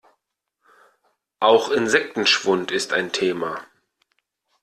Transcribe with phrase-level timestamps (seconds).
[1.39, 3.61] Auch Insektenschwund ist ein Thema.